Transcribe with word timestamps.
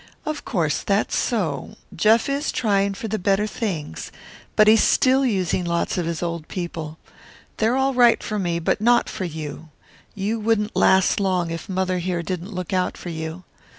"Of 0.25 0.43
course 0.45 0.81
that's 0.81 1.15
so; 1.15 1.75
Jeff 1.95 2.27
is 2.27 2.51
trying 2.51 2.95
for 2.95 3.07
the 3.07 3.19
better 3.19 3.45
things; 3.45 4.11
but 4.55 4.67
he's 4.67 4.81
still 4.81 5.23
using 5.23 5.63
lots 5.63 5.95
of 5.95 6.07
his 6.07 6.23
old 6.23 6.47
people. 6.47 6.97
They're 7.57 7.75
all 7.75 7.93
right 7.93 8.23
for 8.23 8.39
me, 8.39 8.57
but 8.57 8.81
not 8.81 9.09
for 9.09 9.25
you. 9.25 9.69
You 10.15 10.39
wouldn't 10.39 10.75
last 10.75 11.19
long 11.19 11.51
if 11.51 11.69
mother 11.69 11.99
here 11.99 12.23
didn't 12.23 12.51
look 12.51 12.73
out 12.73 12.97
for 12.97 13.09
you. 13.09 13.43